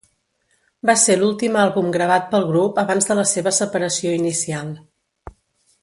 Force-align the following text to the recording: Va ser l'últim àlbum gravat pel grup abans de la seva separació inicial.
Va 0.89 0.95
ser 1.01 1.17
l'últim 1.19 1.59
àlbum 1.65 1.91
gravat 1.97 2.25
pel 2.33 2.47
grup 2.53 2.81
abans 2.85 3.09
de 3.11 3.19
la 3.21 3.27
seva 3.35 3.55
separació 3.61 4.15
inicial. 4.23 4.77